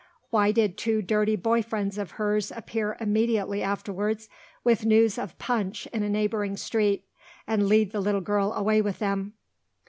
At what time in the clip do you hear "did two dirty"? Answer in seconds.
0.51-1.35